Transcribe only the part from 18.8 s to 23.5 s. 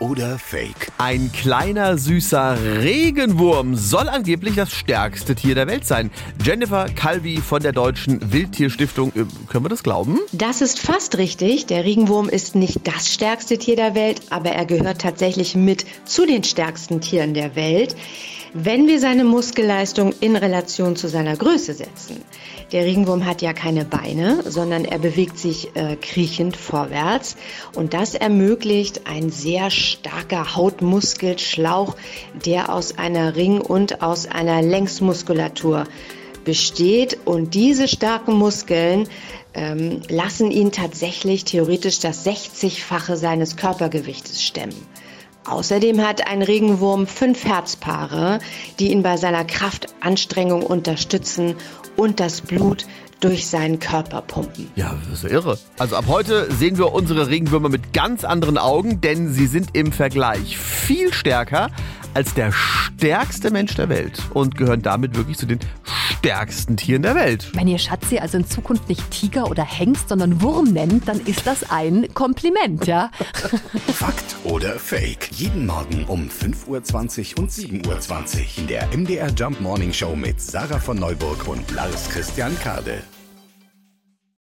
wir seine Muskelleistung in Relation zu seiner Größe setzen. Der Regenwurm hat